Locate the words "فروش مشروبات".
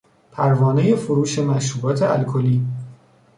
0.95-2.01